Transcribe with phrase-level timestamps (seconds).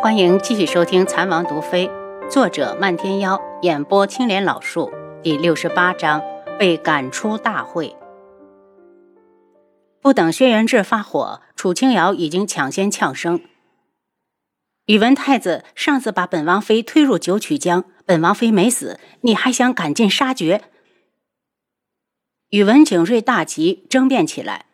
[0.00, 1.88] 欢迎继续收听《残王毒妃》，
[2.30, 4.92] 作者漫天妖，演播青莲老树，
[5.24, 6.22] 第六十八章
[6.56, 7.96] 被赶出大会。
[10.00, 13.42] 不等轩辕志发火，楚清瑶已经抢先呛声
[14.86, 20.62] ：“宇文太子上次把本王妃推入九曲江，本王妃没死，你还想赶尽杀绝？”
[22.50, 24.66] 宇文景睿大急，争辩起来。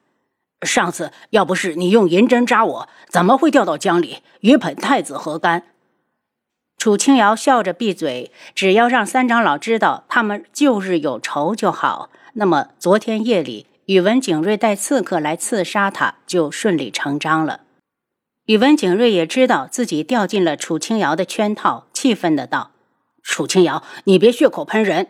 [0.64, 4.18] 上次要不是你用银针扎我，怎么会掉到江里？
[4.40, 5.64] 与本太子何干？
[6.76, 12.10] 楚清瑶笑着闭嘴，只要让三长老知道他们旧日有仇就好。
[12.34, 17.60] 那么昨天夜里，宇文景睿带刺客来刺杀他，就顺理成章了。
[18.46, 22.72] 宇文景睿也知道自己掉进了楚清瑶的圈套，气愤的道
[23.22, 25.06] ：“楚清瑶，你别血口喷人！”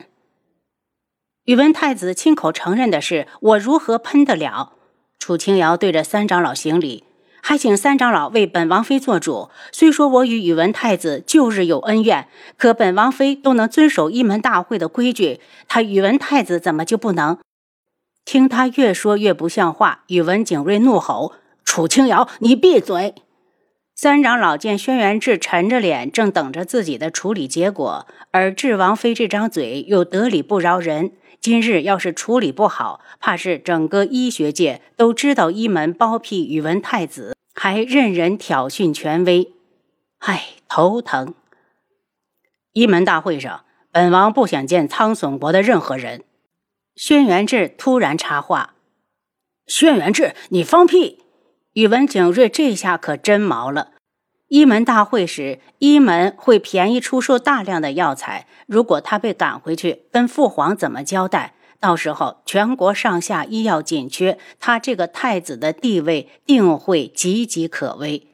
[1.47, 4.74] 宇文太子亲口承认的是，我如何喷得了？
[5.25, 7.05] 楚清瑶对着三长老行礼，
[7.41, 9.49] 还请三长老为本王妃做主。
[9.73, 12.29] 虽说我与宇文太子旧日有恩怨，
[12.59, 17.39] 可本王妃都能遵守一门大会的规矩，他宇文太子怎么就不能？
[18.27, 21.33] 听他越说越不像话，宇文景睿怒吼
[21.65, 23.15] ：“楚清瑶，你闭嘴！”
[23.97, 31.13] 三长老见轩辕志沉着脸，正等着自己的处理结果，而智王妃这张嘴又得理不饶人。
[31.45, 39.53] 今日要是处理不好，怕是整个医学界都知道一门包庇宇文太子，还任人挑衅权威。
[40.21, 41.35] 唉，头疼。
[42.73, 46.25] 一门大会上，本王不想见苍隼国的任何人。
[46.97, 48.77] 轩辕志突然插话
[49.69, 51.25] ：“轩辕志，你放屁！”
[51.75, 53.91] 宇文景睿这下可真毛了。
[54.49, 58.47] 一门大会时，一门会便宜出售大量的药材。
[58.67, 61.55] 如果他被赶回去，跟父皇怎么交代？
[61.81, 68.29] 到时候全国上下医药紧缺，他这个太子的地位定会岌岌可危。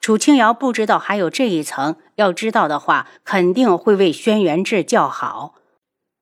[0.00, 5.54] 楚清瑶不知道还有这一层，要知道的话，肯定会为轩辕志叫好。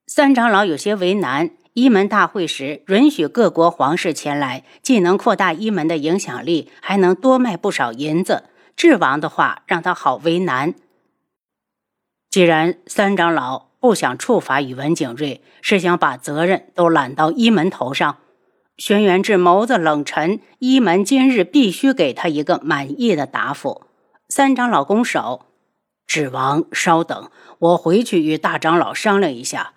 [0.07, 1.51] 三长老有些为难。
[1.73, 8.45] 一门大会时，允许各国皇室前来，既能扩大一门的影响力，还能多卖不少银子。
[8.77, 10.75] 智王的话让他好为难。
[12.31, 18.19] 既然三长老不想处罚宇文景睿，是想把责任都揽到一门头上。
[18.77, 23.83] 轩辕志眸子冷沉，一门今日必须给他一个满意的答复。
[24.29, 25.47] 三长老拱手
[26.07, 29.75] ：“智王，稍等，我回去与大长老商量一下。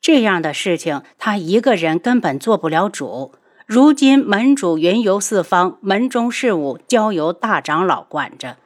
[0.00, 3.34] 这样的事情，他一个人根本做不了主。”
[3.72, 8.56] 如今门主云游四方，门中事务交由大长老管着。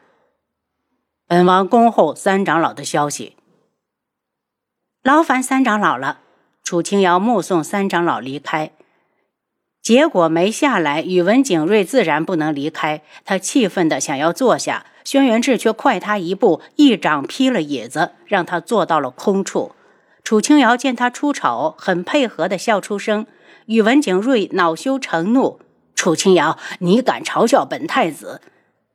[1.27, 3.37] 本王恭候三长老的消息。
[5.03, 6.21] 劳烦三长老了。
[6.63, 8.71] 楚清瑶目送三长老离开，
[9.83, 13.03] 结果没下来，宇文景睿自然不能离开。
[13.27, 19.73] 他气愤的想要坐下，轩辕志却快他一步，一掌劈了椅子，让他坐到了空处。
[20.23, 23.27] 楚清瑶见他出丑，很配合的笑出声。
[23.67, 25.61] 宇文景睿恼羞成怒
[25.95, 28.41] ：“楚清瑶，你敢嘲笑本太子？”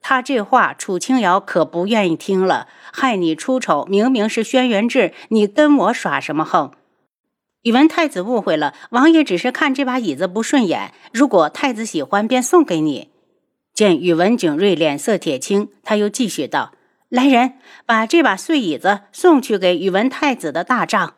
[0.02, 2.68] 他这话，楚清瑶可不愿意听了。
[2.92, 6.72] 害你出丑，明明是轩辕志，你跟我耍什么横？
[7.64, 13.10] 宇文太子误会了，王爷只是看这把椅子不顺眼，如果太子喜欢，便送给你。
[13.74, 16.72] 见宇文景睿脸色铁青，他又继续道
[17.10, 17.56] ：“来人，
[17.86, 21.16] 把这把碎椅子送去给宇文太子的大帐。”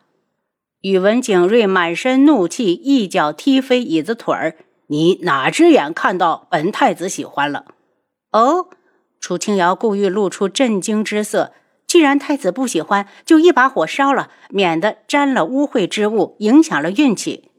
[0.82, 4.56] 宇文景睿满身怒气，一脚踢飞椅子腿儿。
[4.88, 7.66] 你哪只眼看到本太子喜欢了？
[8.32, 8.66] 哦，
[9.20, 11.52] 楚清瑶故意露出震惊之色。
[11.86, 17.50] 既然太子不喜欢，就一把火烧了，免得沾了污秽之物，影响了运气。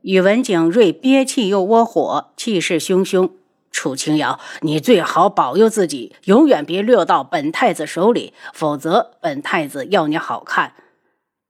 [0.00, 3.30] 宇文景睿憋气又窝火，气势汹汹。
[3.70, 10.72] 楚清瑶，你最好保佑自己，永远别落到本太子手里，否则本太子要你好看。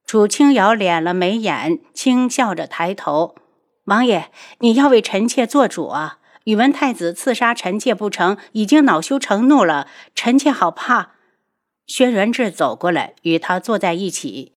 [0.07, 3.35] 楚清瑶敛了眉眼，轻笑着抬头
[3.85, 6.19] ：“王爷，你要为臣妾做主啊！
[6.45, 11.13] 宇文太子刺杀臣妾不成，已经恼羞成怒了，臣妾好怕。”
[11.89, 14.53] 轩辕志走过来，与他坐在一起，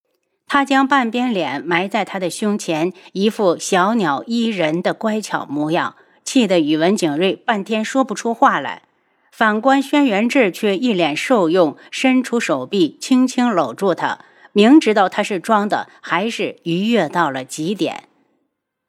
[0.45, 8.83] 他将半边脸埋在他的胸前，一副小鸟依人的乖巧模样，气得宇文景睿半天说不出话来。
[9.31, 14.19] 反观轩辕志，却一脸受用，伸出手臂，轻轻搂住他。
[14.57, 18.06] 明知道他是装的，还是愉悦到了极点。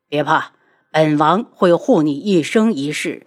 [0.09, 0.53] 别怕，
[0.91, 3.27] 本王会护你一生一世。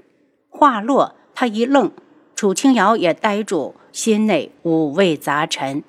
[0.49, 1.91] 话落，他一愣，
[2.33, 5.83] 楚清瑶也呆住，心内五味杂陈。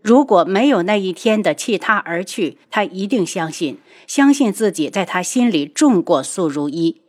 [0.00, 7.02] 如果没有那一天的弃他而去，他一定相信，相信自己在他心里重过苏如一。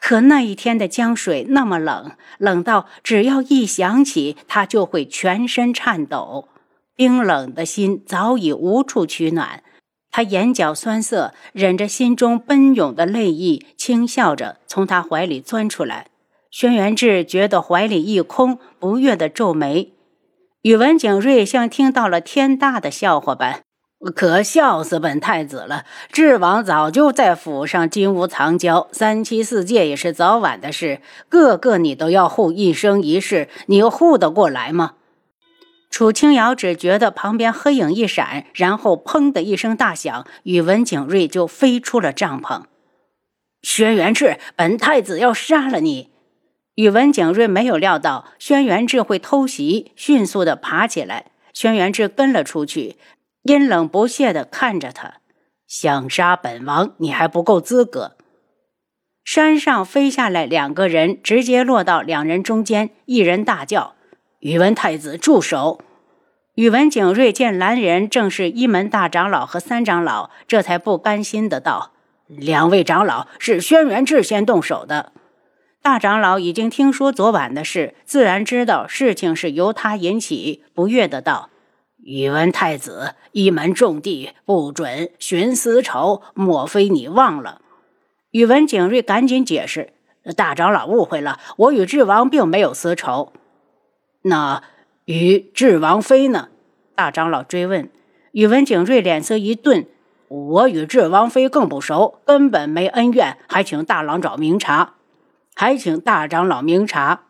[0.00, 6.48] 可那一天的江水那么冷，冷到只要一想起，他就会全身颤抖。
[6.96, 9.62] 冰冷的心早已无处取暖，
[10.10, 16.08] 他眼角酸涩，忍着心中奔涌的泪意，轻笑着从他怀里钻出来。
[16.50, 19.92] 轩辕志觉得怀里一空，不悦地皱眉。
[20.62, 23.60] 宇文景睿像听到了天大的笑话般。
[24.14, 25.84] 可笑死本太子了！
[26.12, 31.00] 智王早就在府上金屋藏娇，三妻四妾也是早晚的事。
[31.28, 34.94] 个个你都要护一生一世，你护得过来吗？
[35.90, 42.64] 楚清瑶只觉得旁边黑影一闪，然后砰的一声大响，宇文景睿就飞出了帐篷。
[43.62, 46.10] 轩辕志，本太子要杀了你！
[46.74, 51.26] 宇文景睿没有料到轩辕志会偷袭，迅速的爬起来。
[51.54, 52.96] 轩辕志跟了出去。
[53.44, 55.14] 阴冷不屑的看着他，
[55.66, 58.16] 想杀本王，你还不够资格。
[59.24, 62.90] 山上飞下来两个人，直接落到两人中间。
[63.06, 63.95] 一人大叫
[64.46, 65.80] ：“宇文太子，住手！”
[66.54, 71.90] 宇文景睿见来人正是一门大长老和三长老，这才不甘心的道
[72.28, 75.10] ：“两位长老，是轩辕志先动手的。”
[75.82, 81.50] 大长老已经听说昨晚的事，自然知道事情是由他引起，不悦的道。
[82.04, 86.22] 宇文太子，一门重地，不准寻私仇。
[86.34, 87.62] 莫非你忘了？
[88.30, 89.92] 宇文景睿赶紧解释
[90.36, 93.32] ：“大长老误会了，我与智王并没有私仇。”
[94.28, 94.60] 那
[95.04, 96.48] 与智王妃呢？
[96.96, 97.88] 大长老追问。
[98.32, 99.86] 宇文景睿脸色一顿
[100.26, 104.94] ：“我与智王妃更不熟，根本没恩怨，还请大郎找明察，
[105.54, 107.22] 还请大长老明察。”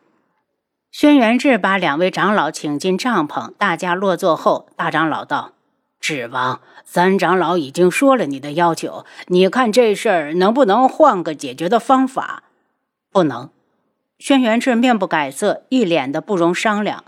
[0.91, 5.53] 轩辕志把两位长老请进帐篷，大家落座后，大长老道
[6.01, 12.45] ：“智王，三长老已经说了你的要求，你看这事儿能不能换个解决的方法？”
[13.13, 13.51] 不能。
[14.19, 17.05] 轩辕志面不改色，一脸的不容商量。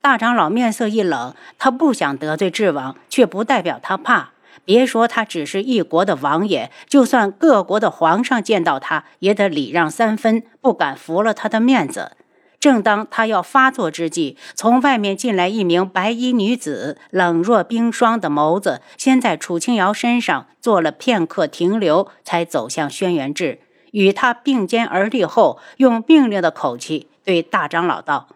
[0.00, 4.30] 大长老面色一冷，他不想得罪智王，却不代表他怕。
[4.64, 12.12] 别说他只是一国的王爷，就算各国的皇上见到他，也得礼让三分，不敢服了他的面子。
[12.60, 23.58] 正当他要发作之际，从外面进来一名白衣女子，冷若冰霜的眸子先在楚清瑶身上做了片刻停留，才走向轩辕志，
[23.94, 28.28] 与他并肩而立后，用命令的口气对大长老道：“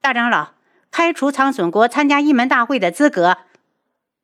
[0.00, 0.52] 大长老，
[0.90, 3.36] 开除苍隼国参加一门大会的资格。”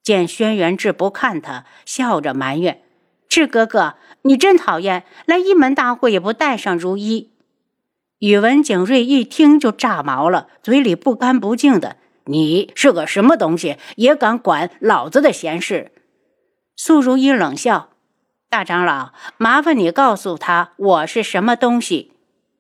[0.03, 2.81] 见轩辕志不看他，笑着埋怨
[3.29, 7.31] ：“志哥哥，你真讨厌，来一门大会也不带上如一。”
[8.21, 15.93] 宇文景睿一听就炸毛了，嘴里不干不净的：“你是个什么东西，也敢管老子的闲事？”
[16.75, 17.91] 苏如意冷笑
[18.51, 22.13] ：“大长老，麻烦你告诉他我是什么东西。”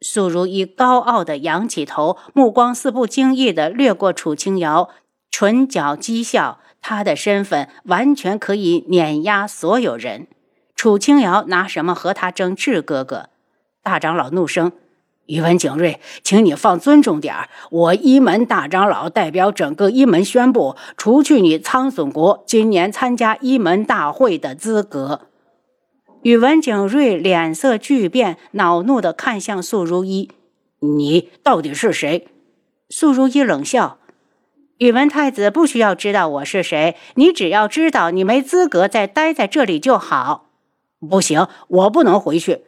[0.02, 4.90] 苏如意高傲的仰起头，目光似不经意的掠过楚清瑶，
[5.30, 10.28] 唇角讥笑：“他的身份完全可以碾压所有人。
[10.76, 12.54] 楚清瑶拿什么和他争？
[12.54, 13.30] 智哥哥！”
[13.82, 14.70] 大长老怒声。
[15.26, 17.48] 宇文景睿，请你放尊重点儿。
[17.70, 25.27] 我一门大长老代表整个一门宣布，除去你苍隼国今年参加一门大会的资格。
[26.22, 30.30] 宇文景睿脸色巨变，恼怒地看向素如一
[30.80, 32.26] ：“你到底是谁？”
[32.90, 33.98] 素如一冷笑
[34.78, 40.46] ：“宇文太子不需要知道我是谁，你只要知道你没资格再待在这里就好。”
[41.08, 42.62] 不行，我不能回去。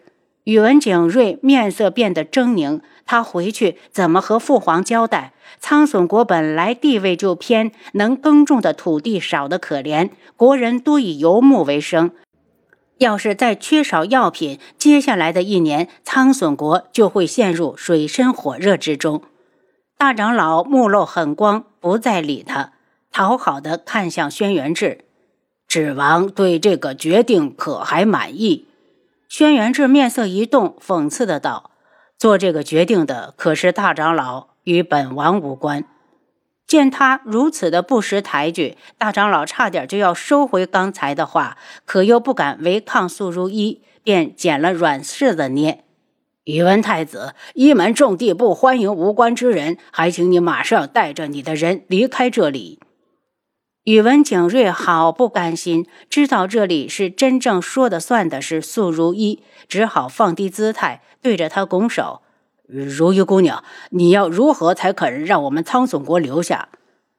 [0.44, 5.32] 宇文景睿面色变得狰狞，他回去怎么和父皇交代？
[5.58, 12.12] 苍隼国本来地位就偏，能耕种的土地少得可怜，国人多以游牧为生。
[13.00, 19.22] 要是再缺少药品，接下来的一年，苍隼国就会陷入水深火热之中。
[19.96, 22.74] 大长老目露狠光，不再理他，
[23.10, 25.06] 讨好的看向轩辕志
[25.66, 28.68] ：“智王对这个决定可还满意？”
[29.30, 31.70] 轩辕志面色一动，讽刺的道
[32.18, 35.86] ：“做这个决定的可是大长老，与本王无关。”
[36.70, 45.82] 见他如此的不识抬举，大长老差点就要收回刚才的话，可又不敢违抗素如一，便捡了软柿子捏
[46.46, 52.78] ：“宇文太子，一门重地不欢迎无关之人，还请你马上带着你的人离开这里。”
[53.82, 62.22] 宇文景睿好不甘心，知道这里是真正说的算的是素如一，只好放低姿态，对着他拱手
[62.72, 66.68] ：“如玉姑娘，你要如何才肯让我们苍隼国留下？”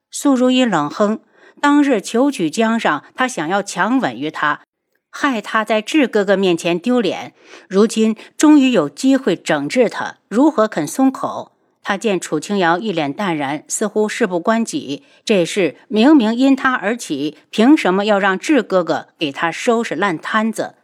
[0.09, 1.19] 素如一冷哼
[1.59, 4.61] ：“当日求取江上，他想要强吻于他，
[5.09, 7.33] 害他在智哥哥面前丢脸。
[7.67, 11.51] 如今终于有机会整治他，如何肯松口？
[11.83, 15.03] 他见楚清瑶一脸淡然，似乎事不关己。
[15.25, 20.75] 这事明明因他而起，凭什么要让智哥哥给他收拾烂摊子？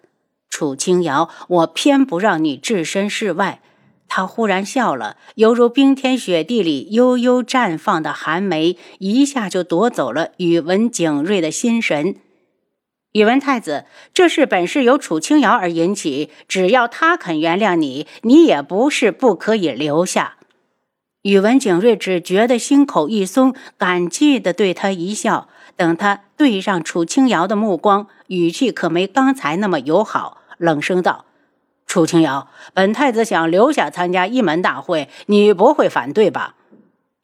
[0.50, 3.62] 楚清瑶，我偏不让你置身事外。
[4.08, 12.16] 他忽然笑了，犹如冰天雪地里悠悠绽放的寒梅，一下就夺走了宇文景睿的心神。
[13.14, 20.36] 宇文太子，这事本是由楚清瑶而引起，只要他肯原谅你，你也不是不可以留下。
[21.24, 25.50] 宇文景睿只觉得心口一松，感激地对他一笑。
[25.76, 31.27] 等他对上楚清瑶的目光，语气可没刚才那么友好，冷声道。
[31.98, 36.54] 楚清瑶，本太子想留下参加一门大会，你不会反对吧？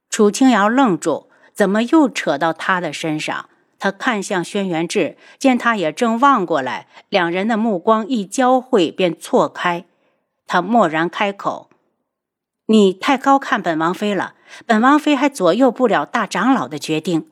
[0.10, 3.48] 楚清瑶愣住，怎么又扯到他的身上？
[3.77, 9.86] 他看向轩辕志，见他也正望过来，两人的目光一交汇便错开。
[10.48, 11.70] 他蓦然开口
[12.65, 14.34] ：“你太高看本王妃了，
[14.65, 17.27] 本王妃还左右不了大长老的决定。”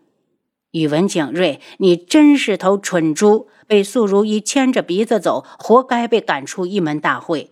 [0.71, 3.47] 宇文景睿，你真是头蠢猪！
[3.67, 7.51] 被素如意牵着鼻子走，活该被赶出一门大会。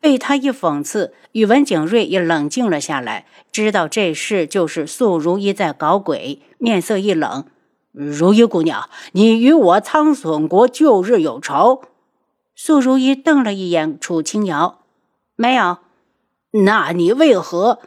[0.00, 7.44] 被他一讽刺，宇文景睿也冷静了下来，知道这事就是素如意在搞鬼，面色一冷
[7.92, 11.82] ：“如意姑娘，你与我苍隼国旧日有仇？”
[12.56, 14.80] 素如意瞪了一眼楚清瑶
[15.36, 15.78] ：“没有。
[16.64, 17.80] ”“那你为何？”“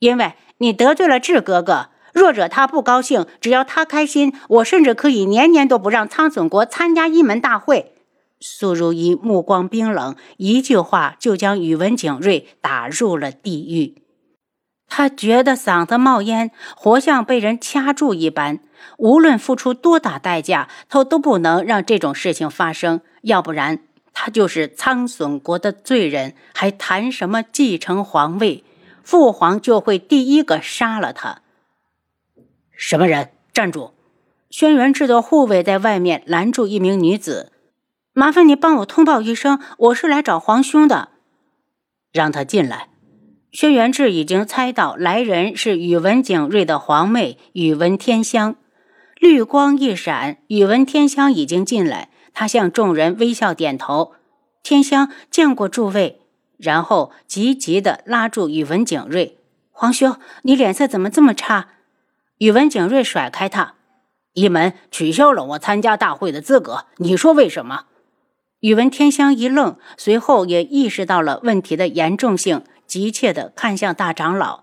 [0.00, 7.94] 因为你得罪了智哥哥。”若惹他不高兴，只要他开心，我甚至可以年年都不让苍隼国参加一门大会。
[8.40, 14.02] 苏如意目光冰冷，一句话就将宇文景睿打入了地狱。
[14.86, 18.60] 他觉得嗓子冒烟，活像被人掐住一般。
[18.96, 23.00] 无论付出多大代价，他都不能让这种事情发生。
[23.22, 23.80] 要不然，
[24.12, 28.64] 他就是苍隼国的罪人，还谈什么继承皇位？
[29.02, 31.42] 父皇就会第一个杀了他。
[32.78, 33.30] 什么人？
[33.52, 33.90] 站住！
[34.50, 37.50] 轩辕志的护卫在外面拦住一名女子，
[38.12, 41.08] 麻烦你帮我通报一声，我是来找皇兄的。
[42.12, 42.88] 让他进来。
[43.50, 48.54] 轩辕志已经猜到来人是宇文景睿的皇妹宇文天香，
[49.18, 52.10] 绿光一闪，宇文天香已经进来。
[52.32, 54.12] 他向众人微笑点头
[54.62, 56.20] ：“天香见过诸位。”
[56.56, 59.38] 然后急急地拉住宇文景睿
[59.72, 61.70] ：“皇兄，你脸色怎么这么差？”
[62.38, 63.74] 宇文景睿甩开他，
[64.34, 66.86] 一门取消了我参加大会的资格。
[66.98, 67.86] 你说为什么？
[68.60, 74.62] 宇文天香一愣，随后也意识到了问题的严重性，急切地看向大长老。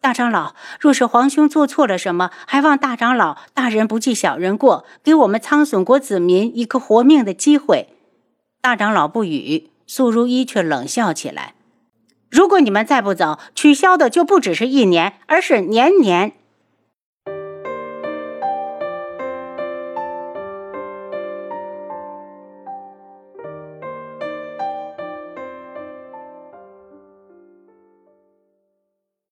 [0.00, 7.90] 大长老，若是皇兄做错了什么，还望大长老大人不计小人过，给我们苍隼国子民一个活命的机会。
[8.60, 11.54] 大长老不语，苏如一却冷笑起来
[12.30, 16.32] ：“如果你们再不走，取消的就不只是一年，而是年年。”